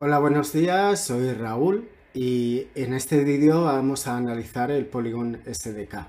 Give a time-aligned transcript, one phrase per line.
[0.00, 6.06] Hola, buenos días, soy Raúl y en este vídeo vamos a analizar el Polygon SDK.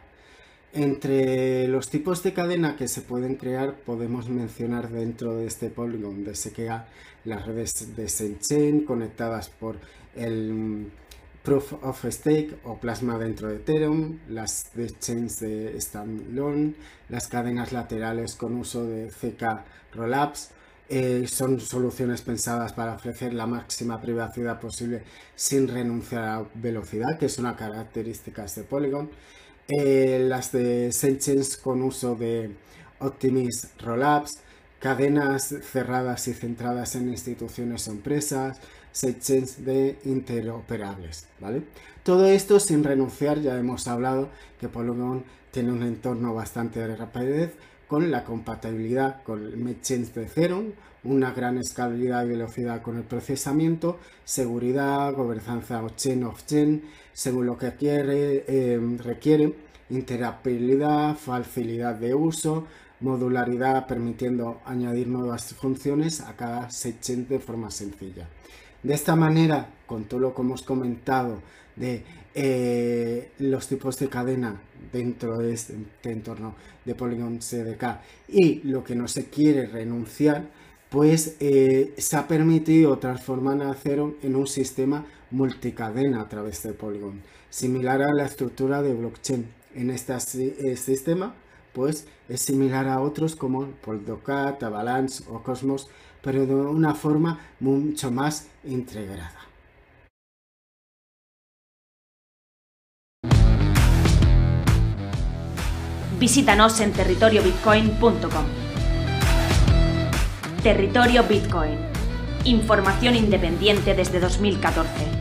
[0.74, 6.24] Entre los tipos de cadena que se pueden crear podemos mencionar dentro de este Polygon
[6.24, 6.86] de SDK
[7.26, 9.78] las redes de Sidechain conectadas por
[10.16, 10.92] el
[11.42, 16.76] Proof of Stake o Plasma dentro de Ethereum, las de chains de Standalone,
[17.10, 20.52] las cadenas laterales con uso de CK Rollups,
[20.90, 25.04] eh, son soluciones pensadas para ofrecer la máxima privacidad posible
[25.36, 29.10] sin renunciar a velocidad, que es una característica de Polygon.
[29.68, 32.56] Eh, las de Sidechains con uso de
[33.00, 34.40] Optimist Rollups,
[34.80, 38.60] cadenas cerradas y centradas en instituciones o empresas,
[38.92, 41.64] sidechains de interoperables, ¿vale?
[42.04, 44.30] Todo esto sin renunciar, ya hemos hablado
[44.60, 47.54] que Polygon tiene un entorno bastante de rapidez,
[47.90, 50.74] con la compatibilidad con el MedChains de Ethereum,
[51.04, 57.58] una gran escalabilidad y velocidad con el procesamiento, seguridad, gobernanza chain of chain, según lo
[57.58, 59.56] que quiere, em, requiere,
[59.90, 62.68] interoperabilidad, facilidad de uso,
[63.00, 68.28] modularidad permitiendo añadir nuevas funciones a cada sidechain de forma sencilla.
[68.84, 71.42] De esta manera, con todo lo que hemos comentado
[71.76, 74.62] de eh, los tipos de cadena
[74.94, 76.56] dentro de este, entorno
[76.86, 80.48] de Polygon CDK y lo que no se quiere renunciar,
[80.90, 86.74] pues eh, se ha permitido transformar a Cero en un sistema multicadena a través de
[86.74, 89.46] Polygon, similar a la estructura de blockchain.
[89.76, 90.20] En este
[90.78, 91.36] sistema,
[91.74, 95.88] pues es similar a otros como Polkadot, Avalanche o Cosmos,
[96.22, 99.50] pero de una forma mucho más integrada.
[106.20, 108.46] Visítanos en territoriobitcoin.com.
[110.62, 111.78] Territorio Bitcoin.
[112.44, 115.19] Información independiente desde 2014.